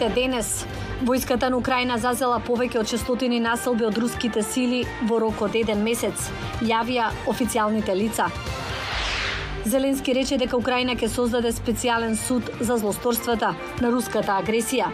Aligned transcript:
Вестите 0.00 0.20
денес. 0.20 0.64
Војската 1.04 1.50
на 1.52 1.58
Украина 1.60 1.98
зазела 2.00 2.38
повеќе 2.40 2.78
од 2.80 2.88
600 2.88 3.40
населби 3.44 3.84
од 3.84 3.98
руските 4.00 4.40
сили 4.42 4.78
во 5.04 5.18
рок 5.20 5.42
од 5.44 5.58
еден 5.60 5.82
месец, 5.84 6.30
јавија 6.64 7.10
официјалните 7.28 7.92
лица. 7.98 8.30
Зеленски 9.64 10.14
рече 10.16 10.38
дека 10.40 10.56
Украина 10.56 10.94
ќе 10.96 11.08
создаде 11.12 11.52
специјален 11.52 12.16
суд 12.16 12.48
за 12.60 12.78
злосторствата 12.80 13.52
на 13.80 13.90
руската 13.92 14.40
агресија. 14.40 14.88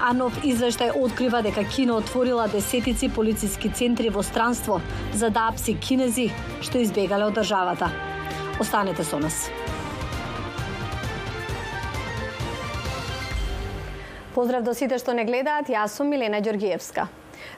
А 0.00 0.14
нов 0.16 0.32
извештај 0.40 0.96
открива 0.96 1.42
дека 1.42 1.64
Кина 1.64 1.98
отворила 2.00 2.48
десетици 2.48 3.10
полициски 3.12 3.68
центри 3.68 4.08
во 4.08 4.22
странство 4.22 4.80
за 5.12 5.28
да 5.28 5.50
апси 5.52 5.76
кинези 5.76 6.30
што 6.62 6.80
избегале 6.80 7.28
од 7.28 7.36
државата. 7.36 7.92
Останете 8.58 9.04
со 9.04 9.20
нас. 9.20 9.50
Поздрав 14.34 14.62
до 14.62 14.74
сите 14.78 14.98
што 15.02 15.10
не 15.16 15.24
гледаат, 15.26 15.72
јас 15.72 15.96
сум 15.98 16.12
Милена 16.12 16.38
Ѓоргиевска. 16.38 17.08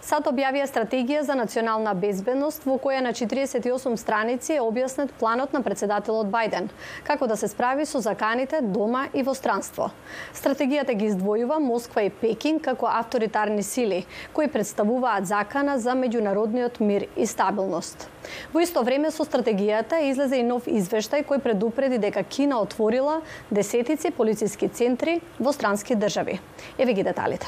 САД 0.03 0.27
објавија 0.33 0.65
стратегија 0.67 1.21
за 1.23 1.37
национална 1.39 1.93
безбедност 1.95 2.65
во 2.67 2.75
која 2.83 3.05
на 3.07 3.13
48 3.15 3.95
страници 4.01 4.57
е 4.57 4.65
објаснет 4.65 5.13
планот 5.21 5.55
на 5.55 5.61
председателот 5.63 6.27
Бајден, 6.33 6.67
како 7.07 7.29
да 7.31 7.37
се 7.39 7.47
справи 7.47 7.87
со 7.87 8.03
заканите 8.03 8.59
дома 8.75 9.05
и 9.15 9.23
во 9.23 9.37
странство. 9.39 9.93
Стратегијата 10.35 10.99
ги 10.99 11.13
издвојува 11.13 11.61
Москва 11.63 12.03
и 12.03 12.11
Пекинг 12.11 12.65
како 12.67 12.91
авторитарни 12.91 13.63
сили, 13.63 14.03
кои 14.35 14.51
представуваат 14.51 15.31
закана 15.31 15.79
за 15.79 15.95
меѓународниот 15.95 16.83
мир 16.83 17.07
и 17.15 17.27
стабилност. 17.27 18.11
Во 18.51 18.59
исто 18.59 18.83
време 18.83 19.15
со 19.15 19.23
стратегијата 19.23 20.03
излезе 20.11 20.43
и 20.43 20.51
нов 20.53 20.67
извештај 20.67 21.23
кој 21.31 21.47
предупреди 21.47 22.03
дека 22.03 22.27
Кина 22.27 22.59
отворила 22.59 23.21
десетици 23.51 24.11
полициски 24.11 24.67
центри 24.69 25.21
во 25.39 25.55
странски 25.55 25.95
држави. 25.95 26.41
Еве 26.79 26.93
ги 26.93 27.07
деталите. 27.07 27.47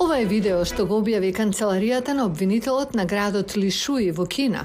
Ова 0.00 0.16
е 0.16 0.24
видео 0.24 0.62
што 0.64 0.86
го 0.88 1.02
објави 1.02 1.28
канцеларијата 1.36 2.14
на 2.16 2.24
обвинителот 2.24 2.94
на 2.96 3.04
градот 3.04 3.52
Лишуи 3.52 4.06
во 4.16 4.24
Кина. 4.24 4.62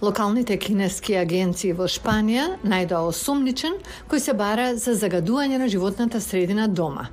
Локалните 0.00 0.56
кинески 0.56 1.12
агенции 1.20 1.74
во 1.76 1.84
Шпанија 1.92 2.46
најдоа 2.64 3.02
осумничен 3.10 3.76
кој 4.08 4.24
се 4.24 4.32
бара 4.32 4.70
за 4.80 4.96
загадување 4.96 5.60
на 5.60 5.68
животната 5.68 6.24
средина 6.24 6.70
дома. 6.72 7.10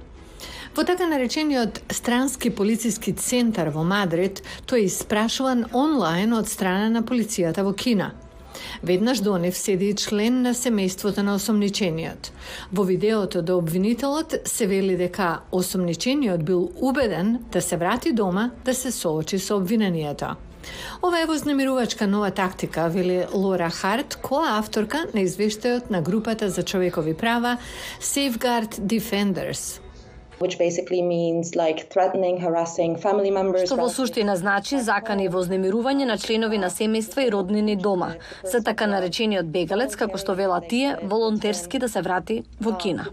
Во 0.76 0.88
така 0.88 1.10
наречениот 1.12 1.82
странски 1.92 2.50
полициски 2.50 3.12
центар 3.12 3.76
во 3.76 3.84
Мадрид, 3.84 4.40
тој 4.72 4.88
е 4.88 4.88
испрашуван 4.88 5.68
онлайн 5.74 6.32
од 6.34 6.48
страна 6.48 6.88
на 6.90 7.04
полицијата 7.04 7.68
во 7.68 7.76
Кина– 7.76 8.14
Веднаш 8.84 9.20
до 9.20 9.38
нив 9.38 9.58
седи 9.58 9.94
член 9.94 10.42
на 10.42 10.54
семејството 10.54 11.22
на 11.22 11.36
осомничениот. 11.36 12.32
Во 12.74 12.84
видеото 12.84 13.42
до 13.42 13.58
обвинителот 13.58 14.36
се 14.46 14.68
вели 14.68 14.98
дека 14.98 15.40
осомничениот 15.52 16.44
бил 16.44 16.72
убеден 16.76 17.40
да 17.52 17.62
се 17.62 17.78
врати 17.78 18.12
дома 18.12 18.52
да 18.66 18.74
се 18.74 18.92
соочи 18.92 19.40
со 19.40 19.58
обвинението. 19.58 20.36
Ова 21.04 21.22
е 21.22 21.26
вознемирувачка 21.26 22.08
нова 22.08 22.32
тактика, 22.32 22.90
вели 22.90 23.26
Лора 23.34 23.70
Харт, 23.70 24.18
која 24.24 24.58
авторка 24.60 25.06
на 25.14 25.22
извештајот 25.22 25.92
на 25.92 26.02
групата 26.02 26.50
за 26.50 26.64
човекови 26.64 27.14
права 27.14 27.58
Safeguard 28.02 28.80
Defenders 28.82 29.85
which 30.40 30.58
basically 30.58 31.02
means 31.02 31.56
like 31.56 31.90
threatening, 31.90 32.40
harassing 32.40 32.96
family 32.98 33.32
members. 33.32 33.68
Што 33.70 33.80
во 33.80 33.90
суштина 33.90 34.36
значи 34.36 34.80
закани 34.80 35.28
вознемирување 35.30 36.06
на 36.06 36.18
членови 36.18 36.58
на 36.62 36.70
семејства 36.70 37.26
и 37.26 37.32
роднини 37.32 37.76
дома, 37.76 38.16
за 38.44 38.64
така 38.64 38.88
наречениот 38.88 39.46
бегалец, 39.46 39.96
како 39.96 40.18
што 40.18 40.36
велат 40.36 40.70
тие, 40.70 40.98
волонтерски 41.04 41.80
да 41.80 41.90
се 41.90 42.02
врати 42.02 42.42
во 42.60 42.76
Кина. 42.78 43.08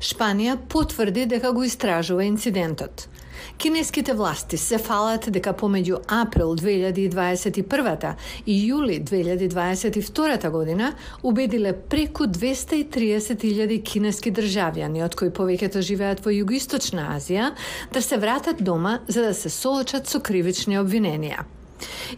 Шпанија 0.00 0.58
потврди 0.68 1.26
дека 1.26 1.52
го 1.52 1.62
истражува 1.64 2.24
инцидентот. 2.24 3.08
Кинеските 3.58 4.14
власти 4.14 4.56
се 4.56 4.78
фалат 4.78 5.30
дека 5.32 5.54
помеѓу 5.56 6.02
април 6.08 6.54
2021 6.56 8.14
и 8.46 8.56
јули 8.70 9.00
2022 9.04 10.50
година 10.50 10.92
убедиле 11.22 11.72
преку 11.72 12.24
230.000 12.24 13.82
кинески 13.82 14.32
државјани, 14.32 15.04
од 15.04 15.14
кои 15.14 15.30
повеќето 15.30 15.80
живеат 15.80 16.24
во 16.24 16.30
Југоисточна 16.30 17.10
Азија, 17.16 17.52
да 17.92 18.02
се 18.02 18.16
вратат 18.16 18.62
дома 18.62 18.98
за 19.08 19.28
да 19.30 19.34
се 19.34 19.50
соочат 19.50 20.06
со 20.06 20.20
кривични 20.20 20.78
обвиненија. 20.78 21.55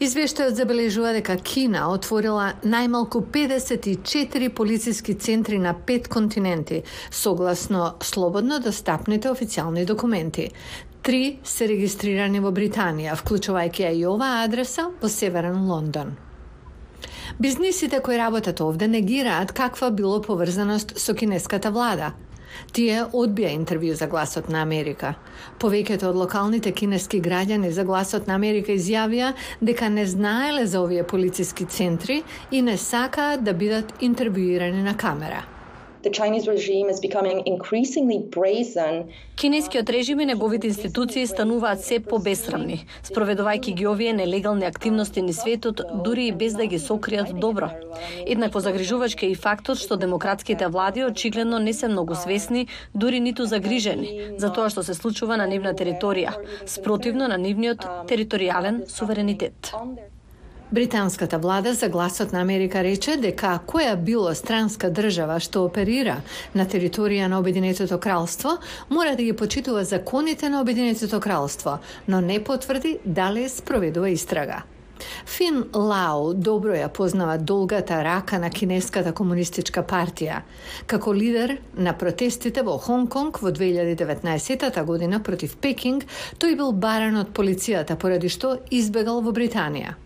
Извештајот 0.00 0.54
забележува 0.54 1.12
дека 1.16 1.36
Кина 1.42 1.88
отворила 1.90 2.52
најмалку 2.62 3.24
54 3.34 4.50
полициски 4.54 5.14
центри 5.14 5.58
на 5.58 5.74
пет 5.74 6.08
континенти, 6.08 6.82
согласно 7.10 7.94
слободно 8.02 8.60
достапните 8.60 9.28
официјални 9.28 9.84
документи. 9.84 10.50
Три 11.02 11.38
се 11.44 11.68
регистрирани 11.68 12.40
во 12.40 12.52
Британија, 12.52 13.16
вклучувајќи 13.18 13.92
и 13.96 14.06
оваа 14.06 14.44
адреса 14.44 14.90
во 15.00 15.08
Северен 15.08 15.66
Лондон. 15.66 16.16
Бизнисите 17.40 18.00
кои 18.00 18.18
работат 18.18 18.60
овде 18.60 18.88
негираат 18.88 19.52
каква 19.52 19.90
било 19.90 20.20
поврзаност 20.22 20.98
со 20.98 21.14
кинеската 21.14 21.70
влада. 21.70 22.12
Тие 22.72 23.04
одбија 23.12 23.52
интервју 23.56 23.94
за 23.98 24.06
Гласот 24.06 24.48
на 24.48 24.62
Америка. 24.62 25.14
Повеќето 25.58 26.10
од 26.10 26.16
локалните 26.16 26.72
кинески 26.72 27.20
граѓани 27.20 27.70
за 27.70 27.84
Гласот 27.84 28.26
на 28.26 28.34
Америка 28.34 28.72
изјавија 28.72 29.34
дека 29.60 29.88
не 29.88 30.06
знаеле 30.06 30.66
за 30.66 30.80
овие 30.80 31.02
полициски 31.02 31.64
центри 31.64 32.22
и 32.50 32.62
не 32.62 32.76
сакаат 32.76 33.44
да 33.44 33.52
бидат 33.54 33.94
интервјуирани 34.00 34.82
на 34.82 34.96
камера 34.96 35.57
the 36.08 36.14
Chinese 36.20 36.46
regime 36.48 36.88
is 36.88 37.00
becoming 37.00 37.38
increasingly 37.46 38.18
brazen. 38.34 39.04
Кинескиот 39.36 39.90
режим 39.90 40.20
и 40.20 40.26
неговите 40.26 40.66
институции 40.66 41.26
стануваат 41.26 41.84
се 41.84 42.00
побесрамни, 42.00 42.86
спроведувајќи 43.04 43.74
ги 43.74 43.86
овие 43.86 44.12
нелегални 44.12 44.66
активности 44.66 45.22
низ 45.22 45.42
светот, 45.42 45.82
дури 46.04 46.26
и 46.26 46.32
без 46.32 46.54
да 46.54 46.66
ги 46.66 46.78
сокријат 46.78 47.38
добро. 47.38 47.70
Еднакво 48.26 48.60
загрижувачки 48.60 49.26
е 49.26 49.30
и 49.30 49.34
фактот 49.34 49.78
што 49.78 49.96
демократските 49.96 50.66
влади 50.66 51.04
очигледно 51.04 51.58
не 51.58 51.72
се 51.72 51.88
многу 51.88 52.14
свесни, 52.14 52.66
дури 52.94 53.20
ниту 53.20 53.44
загрижени, 53.44 54.38
за 54.38 54.52
тоа 54.52 54.70
што 54.70 54.82
се 54.82 54.94
случува 54.94 55.36
на 55.36 55.46
нивна 55.46 55.74
територија, 55.74 56.32
спротивно 56.66 57.28
на 57.28 57.38
нивниот 57.38 57.84
територијален 58.08 58.88
суверенитет. 58.88 59.74
Британската 60.72 61.38
влада 61.38 61.74
за 61.74 61.88
гласот 61.88 62.32
на 62.32 62.40
Америка 62.40 62.82
рече 62.84 63.16
дека 63.16 63.54
која 63.66 63.94
било 63.96 64.34
странска 64.36 64.90
држава 64.92 65.38
што 65.40 65.62
оперира 65.64 66.18
на 66.54 66.66
територија 66.68 67.28
на 67.32 67.38
Обединетото 67.40 67.96
кралство 67.96 68.58
мора 68.90 69.14
да 69.16 69.22
ги 69.22 69.32
почитува 69.32 69.84
законите 69.84 70.48
на 70.48 70.60
Обединетото 70.60 71.20
кралство, 71.20 71.78
но 72.08 72.20
не 72.20 72.44
потврди 72.44 72.98
дали 73.04 73.48
спроведува 73.48 74.10
истрага. 74.10 74.62
Фин 75.26 75.62
Лао 75.74 76.34
добро 76.34 76.76
ја 76.76 76.88
познава 76.88 77.38
долгата 77.38 78.02
рака 78.04 78.38
на 78.38 78.50
Кинеската 78.50 79.12
комунистичка 79.12 79.82
партија. 79.82 80.42
Како 80.86 81.14
лидер 81.14 81.56
на 81.76 81.94
протестите 81.96 82.62
во 82.62 82.76
Хонг 82.76 83.08
Конг 83.10 83.40
во 83.40 83.48
2019 83.48 84.84
година 84.84 85.22
против 85.22 85.56
Пекинг, 85.56 86.04
тој 86.36 86.56
бил 86.56 86.72
баран 86.72 87.16
од 87.16 87.32
полицијата 87.32 87.96
поради 87.96 88.28
што 88.28 88.58
избегал 88.70 89.22
во 89.22 89.32
Британија. 89.32 89.96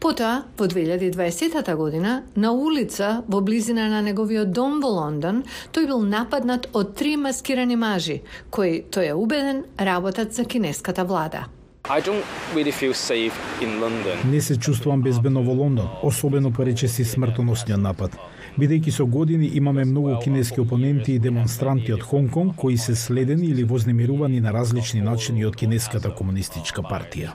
Потоа, 0.00 0.44
во 0.58 0.66
2020 0.66 1.76
година, 1.76 2.22
на 2.36 2.52
улица 2.52 3.22
во 3.28 3.40
близина 3.40 3.88
на 3.88 4.02
неговиот 4.02 4.52
дом 4.52 4.80
во 4.80 4.88
Лондон, 4.88 5.44
тој 5.72 5.86
бил 5.86 6.02
нападнат 6.02 6.68
од 6.72 6.94
три 6.96 7.16
маскирани 7.16 7.76
мажи, 7.76 8.22
кои, 8.50 8.82
тој 8.82 9.10
е 9.10 9.14
убеден, 9.14 9.64
работат 9.78 10.34
за 10.34 10.44
кинеската 10.44 11.04
влада. 11.04 11.46
I 11.88 12.00
don't 12.00 12.24
really 12.54 12.70
feel 12.70 12.94
safe 12.94 13.32
in 13.60 13.80
London. 13.80 14.30
Не 14.30 14.40
се 14.40 14.56
чувствувам 14.56 15.02
безбедно 15.02 15.42
во 15.42 15.52
Лондон, 15.52 15.88
особено 16.02 16.52
по 16.52 16.64
речиси 16.64 17.04
смртоносниот 17.04 17.80
напад. 17.80 18.16
Бидејќи 18.58 18.90
со 18.90 19.06
години 19.06 19.50
имаме 19.54 19.84
многу 19.84 20.20
кинески 20.22 20.60
опоненти 20.60 21.14
и 21.14 21.18
демонстранти 21.18 21.92
од 21.92 22.02
Хонг 22.02 22.30
Конг 22.30 22.56
кои 22.56 22.76
се 22.76 22.94
следени 22.94 23.46
или 23.46 23.64
вознемирувани 23.64 24.40
на 24.40 24.52
различни 24.52 25.00
начини 25.00 25.44
од 25.46 25.56
кинеската 25.56 26.14
комунистичка 26.14 26.82
партија. 26.82 27.32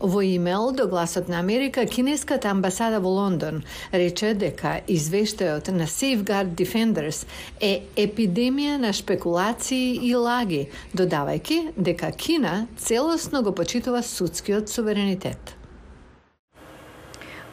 Во 0.00 0.22
имейл 0.22 0.72
до 0.72 0.88
Гласот 0.88 1.28
на 1.28 1.38
Америка, 1.38 1.86
кинеската 1.86 2.50
амбасада 2.50 3.00
во 3.00 3.08
Лондон 3.08 3.62
рече 3.92 4.34
дека 4.34 4.80
извештајот 4.90 5.70
на 5.70 5.86
Safeguard 5.86 6.56
Defenders 6.58 7.26
е 7.60 7.86
епидемија 7.96 8.76
на 8.82 8.92
спекулации 8.92 10.02
и 10.02 10.14
лаги, 10.14 10.68
додавајќи 10.94 11.78
дека 11.78 12.10
Кина 12.10 12.66
целосно 12.76 13.42
го 13.42 13.54
почитува 13.54 14.02
судскиот 14.02 14.68
суверенитет. 14.68 15.54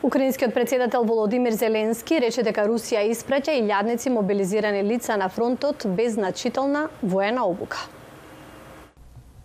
Украинскиот 0.03 0.53
председател 0.53 1.03
Володимир 1.03 1.53
Зеленски 1.53 2.19
рече 2.19 2.41
дека 2.41 2.65
Русија 2.65 3.05
испраќа 3.13 3.53
илјадници 3.61 4.09
мобилизирани 4.09 4.81
лица 4.81 5.13
на 5.17 5.29
фронтот 5.29 5.85
без 5.85 6.13
значителна 6.13 6.89
воена 7.03 7.45
обука. 7.45 7.85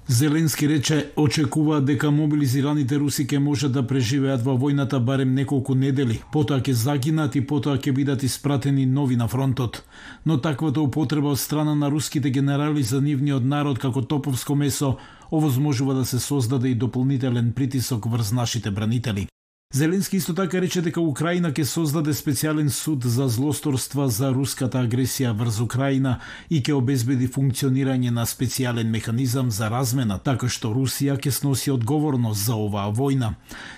Зеленски 0.09 0.69
рече 0.69 1.11
очекува 1.17 1.81
дека 1.83 2.13
мобилизираните 2.15 2.95
руси 3.03 3.25
ќе 3.27 3.41
можат 3.43 3.73
да 3.75 3.83
преживеат 3.83 4.45
во 4.47 4.55
војната 4.55 5.01
барем 5.03 5.35
неколку 5.35 5.75
недели, 5.75 6.21
потоа 6.33 6.61
ќе 6.63 6.77
загинат 6.79 7.35
и 7.35 7.43
потоа 7.43 7.75
ќе 7.75 7.93
бидат 7.93 8.23
испратени 8.23 8.87
нови 8.87 9.17
на 9.17 9.27
фронтот. 9.27 9.83
Но 10.25 10.39
таквата 10.39 10.81
употреба 10.81 11.35
од 11.35 11.43
страна 11.43 11.75
на 11.75 11.91
руските 11.91 12.31
генерали 12.31 12.83
за 12.83 13.01
нивниот 13.03 13.43
народ 13.43 13.83
како 13.83 14.03
топовско 14.03 14.55
месо 14.55 14.97
овозможува 15.31 15.95
да 15.95 16.05
се 16.05 16.19
создаде 16.19 16.69
и 16.69 16.75
дополнителен 16.75 17.53
притисок 17.53 18.07
врз 18.07 18.33
нашите 18.33 18.71
бранители. 18.71 19.27
Зеленски 19.73 20.17
исто 20.17 20.35
така 20.35 20.61
рече 20.63 20.81
дека 20.81 21.03
Украина 21.03 21.51
ќе 21.51 21.65
создаде 21.67 22.13
специјален 22.15 22.69
суд 22.71 23.03
за 23.03 23.27
злосторства 23.29 24.07
за 24.09 24.31
руската 24.31 24.79
агресија 24.79 25.33
врз 25.37 25.59
Украина 25.61 26.13
и 26.49 26.63
ќе 26.63 26.77
обезбеди 26.79 27.27
функционирање 27.27 28.15
на 28.15 28.25
специјален 28.31 28.89
механизам 28.95 29.51
за 29.51 29.69
размена, 29.69 30.17
така 30.23 30.49
што 30.49 30.71
Русија 30.71 31.19
ќе 31.19 31.35
сноси 31.35 31.75
одговорност 31.75 32.47
за 32.47 32.55
оваа 32.55 32.95
војна. 32.95 33.35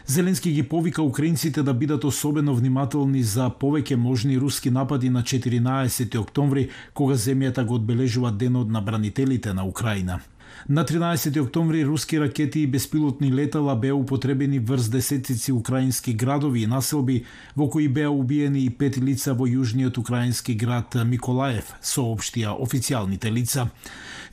Зеленски 0.06 0.52
ги 0.52 0.62
повика 0.62 1.02
украинците 1.02 1.62
да 1.62 1.74
бидат 1.74 2.04
особено 2.04 2.54
внимателни 2.54 3.22
за 3.22 3.50
повеќе 3.50 3.96
можни 3.96 4.38
руски 4.38 4.70
напади 4.70 5.10
на 5.10 5.22
14 5.22 6.18
октомври, 6.20 6.68
кога 6.94 7.14
земјата 7.14 7.64
го 7.64 7.74
одбележува 7.74 8.30
денот 8.30 8.68
на 8.68 8.80
бранителите 8.80 9.54
на 9.54 9.64
Украина. 9.64 10.20
На 10.66 10.84
13 10.84 11.40
октомври 11.40 11.84
руски 11.84 12.20
ракети 12.20 12.60
и 12.60 12.66
беспилотни 12.66 13.32
летала 13.32 13.76
беа 13.76 13.94
употребени 13.94 14.58
врз 14.58 14.88
десетици 14.88 15.52
украински 15.52 16.12
градови 16.12 16.62
и 16.62 16.66
населби, 16.66 17.24
во 17.56 17.68
кои 17.68 17.88
беа 17.88 18.10
убиени 18.10 18.64
и 18.64 18.70
пет 18.70 18.98
лица 18.98 19.34
во 19.34 19.46
јужниот 19.46 19.98
украински 19.98 20.54
град 20.54 20.94
Миколаев, 21.04 21.74
соопштија 21.82 22.56
официјалните 22.58 23.30
лица. 23.30 23.70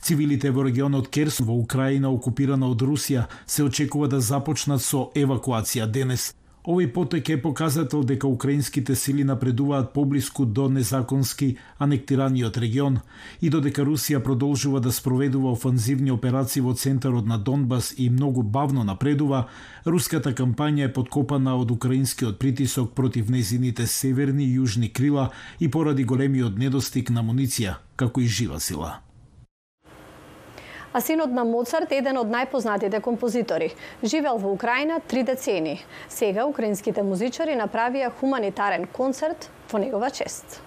Цивилите 0.00 0.50
во 0.50 0.64
регионот 0.66 1.08
Керсон 1.08 1.46
во 1.46 1.54
Украина 1.54 2.10
окупирана 2.10 2.68
од 2.68 2.82
Русија 2.82 3.26
се 3.46 3.62
очекува 3.62 4.08
да 4.08 4.20
започнат 4.20 4.82
со 4.82 5.10
евакуација 5.14 5.86
денес. 5.86 6.34
Овој 6.66 6.88
потек 6.90 7.28
е 7.30 7.36
показател 7.38 8.02
дека 8.02 8.26
украинските 8.26 8.96
сили 8.98 9.22
напредуваат 9.24 9.92
поблиску 9.94 10.44
до 10.44 10.66
незаконски 10.68 11.56
анектираниот 11.78 12.58
регион 12.58 12.98
и 13.40 13.50
додека 13.54 13.84
Русија 13.86 14.18
продолжува 14.18 14.80
да 14.82 14.90
спроведува 14.90 15.52
офанзивни 15.54 16.10
операции 16.10 16.64
во 16.66 16.74
центарот 16.74 17.26
на 17.26 17.38
Донбас 17.38 17.94
и 17.96 18.10
многу 18.10 18.42
бавно 18.42 18.82
напредува, 18.82 19.46
руската 19.86 20.34
кампања 20.34 20.90
е 20.90 20.92
подкопана 20.92 21.54
од 21.54 21.70
украинскиот 21.70 22.42
притисок 22.42 22.94
против 22.98 23.30
незините 23.30 23.86
северни 23.86 24.50
и 24.50 24.58
јужни 24.58 24.90
крила 24.92 25.30
и 25.60 25.70
поради 25.70 26.02
големиот 26.04 26.58
недостиг 26.58 27.10
на 27.10 27.22
муниција, 27.22 27.78
како 27.94 28.20
и 28.20 28.26
жива 28.26 28.58
сила. 28.58 29.05
А 30.96 31.00
синот 31.00 31.30
на 31.30 31.44
Моцарт 31.44 31.90
е 31.92 31.98
еден 32.00 32.16
од 32.16 32.30
најпознатите 32.32 33.02
композитори. 33.04 33.66
Живел 34.00 34.38
во 34.40 34.48
Украина 34.56 34.96
три 35.04 35.26
децени. 35.28 35.74
Сега 36.08 36.46
украинските 36.48 37.04
музичари 37.04 37.52
направија 37.60 38.08
хуманитарен 38.16 38.88
концерт 38.96 39.50
во 39.68 39.82
негова 39.82 40.08
чест. 40.08 40.62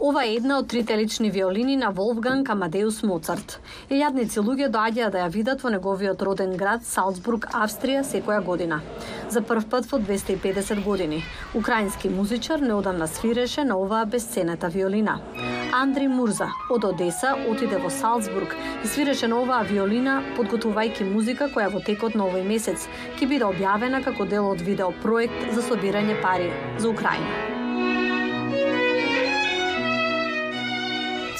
Ова 0.00 0.26
е 0.26 0.34
една 0.36 0.58
од 0.60 0.66
трите 0.68 0.96
лични 0.98 1.30
виолини 1.30 1.76
на 1.76 1.88
Волфганг 1.90 2.50
Амадеус 2.52 2.98
Моцарт. 3.08 3.54
Илјадници 3.88 4.42
луѓе 4.44 4.68
доаѓаат 4.68 5.14
да 5.14 5.22
ја 5.22 5.30
видат 5.32 5.64
во 5.64 5.72
неговиот 5.72 6.20
роден 6.20 6.52
град 6.60 6.84
Салцбург, 6.84 7.46
Австрија 7.56 8.02
секоја 8.04 8.42
година. 8.44 8.82
За 9.32 9.40
прв 9.40 9.64
пат 9.72 9.88
во 9.88 9.96
250 9.96 10.84
години, 10.84 11.22
украински 11.56 12.12
музичар 12.12 12.60
неодамна 12.60 13.08
свиреше 13.08 13.64
на 13.64 13.80
оваа 13.80 14.04
бесцената 14.04 14.68
виолина. 14.68 15.16
Андри 15.72 16.08
Мурза 16.08 16.52
од 16.70 16.84
Одеса 16.84 17.32
отиде 17.48 17.80
во 17.80 17.88
Салцбург 17.88 18.52
и 18.84 18.86
свиреше 18.86 19.32
на 19.32 19.40
оваа 19.40 19.64
виолина, 19.64 20.20
подготвувајќи 20.36 21.08
музика 21.08 21.48
која 21.48 21.72
во 21.72 21.80
текот 21.80 22.14
на 22.14 22.28
овој 22.28 22.44
месец 22.44 22.84
ќе 23.16 23.32
биде 23.32 23.48
објавена 23.48 24.04
како 24.04 24.28
дел 24.28 24.52
од 24.52 24.60
видеопроект 24.60 25.54
за 25.56 25.64
собирање 25.64 26.20
пари 26.20 26.52
за 26.76 26.92
Украина. 26.92 27.55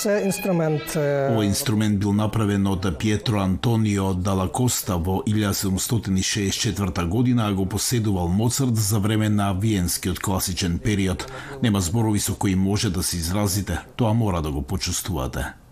Се 0.07 0.21
инструмент. 0.23 0.95
Овој 0.95 1.49
инструмент 1.51 1.99
бил 1.99 2.13
направен 2.15 2.67
од 2.71 2.87
Пиетро 3.01 3.41
Антонио 3.43 4.13
Дала 4.15 4.47
Коста 4.47 4.99
во 5.03 5.23
1764 5.27 7.07
година, 7.11 7.49
а 7.49 7.55
го 7.55 7.67
поседувал 7.67 8.29
Моцарт 8.29 8.77
за 8.77 8.99
време 8.99 9.29
на 9.29 9.53
виенскиот 9.53 10.21
класичен 10.21 10.79
период. 10.79 11.27
Нема 11.63 11.81
зборови 11.81 12.21
со 12.21 12.35
кои 12.35 12.55
може 12.55 12.91
да 12.91 13.03
се 13.03 13.17
изразите, 13.17 13.79
тоа 13.97 14.15
мора 14.15 14.43
да 14.43 14.51
го 14.51 14.63
почувствувате. 14.63 15.66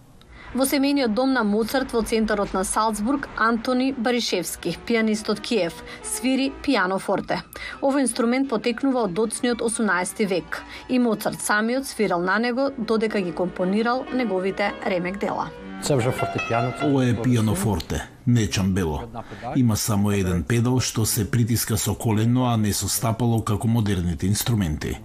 Во 0.54 0.62
семејниот 0.70 1.10
дом 1.18 1.32
на 1.34 1.42
Моцарт 1.42 1.90
во 1.90 2.04
центарот 2.06 2.52
на 2.54 2.62
Салцбург, 2.62 3.24
Антони 3.36 3.88
Баришевски, 3.92 4.76
пианист 4.86 5.26
од 5.32 5.40
Киев, 5.42 5.80
свири 6.06 6.52
пиано 6.62 7.00
форте. 7.02 7.40
Овој 7.82 8.04
инструмент 8.04 8.46
потекнува 8.52 9.08
од 9.08 9.16
доцниот 9.18 9.64
18 9.66 10.22
век 10.30 10.60
и 10.88 11.00
Моцарт 11.02 11.42
самиот 11.42 11.88
свирал 11.90 12.22
на 12.22 12.38
него 12.38 12.68
додека 12.78 13.20
ги 13.20 13.32
компонирал 13.32 14.04
неговите 14.14 14.70
ремек 14.86 15.18
дела. 15.18 15.48
Ова 16.84 17.04
е 17.04 17.16
пиано 17.22 17.54
форте, 17.54 18.06
не 18.26 18.46
чамбело. 18.46 19.02
Има 19.56 19.76
само 19.76 20.12
еден 20.12 20.44
педал 20.44 20.78
што 20.78 21.04
се 21.04 21.26
притиска 21.30 21.76
со 21.76 21.94
колено, 21.94 22.46
а 22.46 22.56
не 22.56 22.72
со 22.72 22.88
стапало 22.88 23.42
како 23.42 23.66
модерните 23.66 24.26
инструменти. 24.30 25.00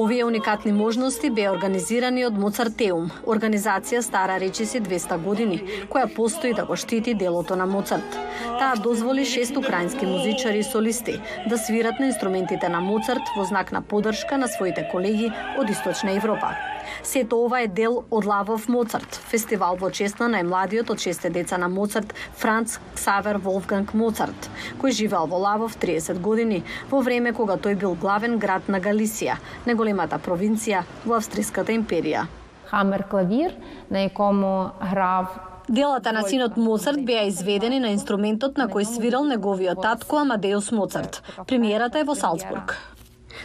Овие 0.00 0.24
уникатни 0.24 0.72
можности 0.72 1.28
беа 1.28 1.50
организирани 1.52 2.22
од 2.24 2.36
Моцартеум, 2.40 3.10
организација 3.28 4.00
стара 4.00 4.38
речиси 4.40 4.80
200 4.80 5.18
години, 5.20 5.58
која 5.92 6.06
постои 6.14 6.54
да 6.56 6.64
го 6.64 6.76
штити 6.76 7.12
делото 7.14 7.56
на 7.56 7.66
Моцарт. 7.68 8.16
Таа 8.58 8.76
дозволи 8.76 9.24
шест 9.24 9.56
украински 9.56 10.06
музичари 10.06 10.58
и 10.58 10.62
солисти 10.62 11.20
да 11.48 11.58
свират 11.58 12.00
на 12.00 12.06
инструментите 12.06 12.68
на 12.68 12.80
Моцарт 12.80 13.22
во 13.36 13.44
знак 13.44 13.72
на 13.72 13.82
подршка 13.82 14.38
на 14.38 14.48
своите 14.48 14.88
колеги 14.92 15.32
од 15.58 15.70
Источна 15.70 16.12
Европа. 16.12 16.56
Сето 17.02 17.44
ова 17.44 17.60
е 17.60 17.68
дел 17.68 18.02
од 18.10 18.26
Лавов 18.26 18.68
Моцарт, 18.68 19.20
фестивал 19.30 19.76
во 19.76 19.90
чест 19.90 20.20
на 20.20 20.28
најмладиот 20.34 20.90
од 20.90 21.00
шесте 21.00 21.30
деца 21.30 21.58
на 21.58 21.68
Моцарт, 21.68 22.14
Франц 22.36 22.78
Ксавер 22.94 23.38
Волфганг 23.38 23.94
Моцарт, 23.94 24.50
кој 24.80 24.96
живеал 24.96 25.26
во 25.26 25.38
Лавов 25.38 25.76
30 25.78 26.20
години, 26.20 26.62
во 26.90 27.00
време 27.00 27.32
кога 27.32 27.56
тој 27.56 27.78
бил 27.78 27.94
главен 27.94 28.38
град 28.38 28.68
на 28.68 28.80
Галисија, 28.80 29.38
неголемата 29.66 30.18
провинција 30.18 30.84
во 31.04 31.16
Австриската 31.20 31.72
империја. 31.72 32.26
Хамер 32.70 33.06
клавир, 33.10 33.54
на 33.90 34.04
якому 34.06 34.70
грав 34.90 35.49
Делата 35.70 36.12
на 36.12 36.22
синот 36.22 36.56
Моцарт 36.56 37.04
беа 37.06 37.28
изведени 37.28 37.76
на 37.78 37.92
инструментот 37.94 38.56
на 38.58 38.64
кој 38.66 38.82
свирал 38.90 39.22
неговиот 39.22 39.78
татко 39.84 40.18
Амадеус 40.18 40.72
Моцарт. 40.74 41.20
Премиерата 41.46 42.00
е 42.00 42.04
во 42.08 42.16
Салцбург. 42.18 42.74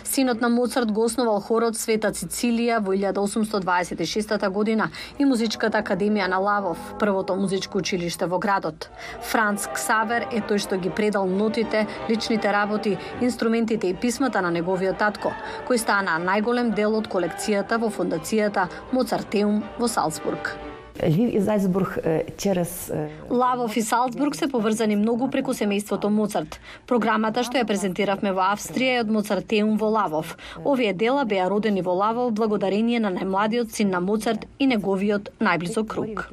Синот 0.03 0.41
на 0.41 0.49
Моцарт 0.49 0.91
го 0.91 1.05
основал 1.05 1.37
хорот 1.39 1.77
Света 1.77 2.09
Цицилија 2.09 2.81
во 2.81 2.97
1826 2.97 4.49
година 4.49 4.89
и 5.19 5.25
Музичката 5.29 5.83
академија 5.85 6.25
на 6.25 6.41
Лавов, 6.41 6.81
првото 6.97 7.35
музичко 7.35 7.77
училиште 7.77 8.25
во 8.25 8.39
градот. 8.39 8.89
Франц 9.21 9.69
Ксавер 9.69 10.25
е 10.33 10.41
тој 10.41 10.57
што 10.57 10.81
ги 10.81 10.89
предал 10.89 11.29
нотите, 11.29 11.85
личните 12.09 12.49
работи, 12.49 12.97
инструментите 13.21 13.93
и 13.93 13.93
писмата 13.93 14.41
на 14.41 14.49
неговиот 14.49 14.97
татко, 14.97 15.37
кој 15.69 15.77
стана 15.77 16.17
најголем 16.17 16.73
дел 16.73 16.97
од 16.97 17.05
колекцијата 17.05 17.77
во 17.77 17.93
фондацијата 17.93 18.65
Моцартеум 18.91 19.61
во 19.77 19.85
Салцбург. 19.85 20.64
Львів 21.03 21.35
и 21.35 21.39
Зальцбург 21.39 21.97
через 22.37 22.91
Лавов 23.29 23.77
и 23.77 23.81
Салцбург 23.81 24.35
се 24.35 24.47
поврзани 24.47 24.95
многу 24.95 25.27
преку 25.27 25.51
семејството 25.51 26.09
Моцарт. 26.09 26.59
Програмата 26.87 27.43
што 27.43 27.59
ја 27.59 27.67
презентиравме 27.67 28.31
во 28.31 28.47
Австрија 28.53 28.95
е 28.95 29.01
од 29.03 29.11
Моцартеум 29.11 29.75
во 29.77 29.89
Лавов. 29.91 30.37
Овие 30.63 30.93
дела 30.93 31.25
беа 31.25 31.49
родени 31.49 31.81
во 31.81 31.91
Лавов 31.91 32.31
благодарение 32.31 32.99
на 32.99 33.11
најмладиот 33.11 33.75
син 33.75 33.89
на 33.89 33.99
Моцарт 33.99 34.47
и 34.59 34.67
неговиот 34.67 35.35
најблизок 35.39 35.87
круг. 35.87 36.31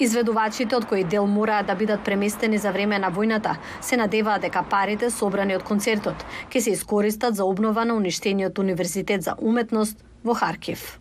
Изведувачите 0.00 0.76
од 0.76 0.86
кои 0.88 1.04
дел 1.04 1.26
мораат 1.26 1.66
да 1.66 1.74
бидат 1.74 2.00
преместени 2.00 2.58
за 2.58 2.72
време 2.72 2.98
на 2.98 3.10
војната 3.12 3.58
се 3.80 3.96
надеваат 3.96 4.42
дека 4.48 4.62
парите 4.62 5.10
собрани 5.10 5.56
од 5.56 5.62
концертот 5.62 6.24
ќе 6.48 6.60
се 6.60 6.70
искористат 6.72 7.36
за 7.36 7.44
обнова 7.44 7.84
на 7.84 7.94
уништениот 8.00 8.58
универзитет 8.58 9.22
за 9.22 9.36
уметност 9.38 10.00
во 10.24 10.34
Харкив. 10.34 10.99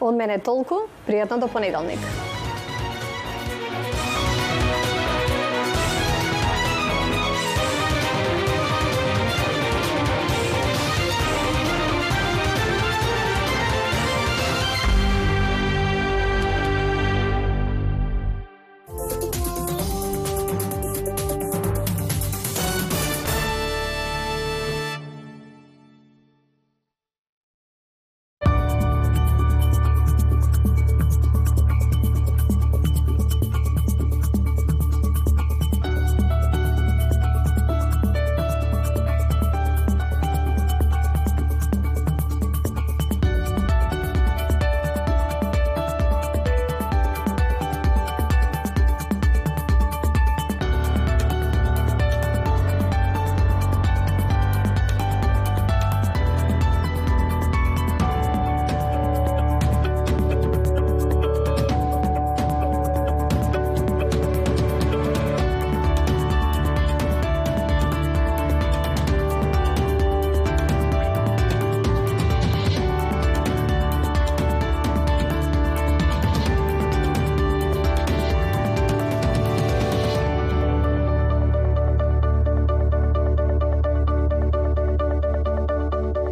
Од 0.00 0.16
мене 0.16 0.38
толку, 0.40 0.86
пријатно 1.06 1.40
до 1.40 1.48
понеделник. 1.52 2.29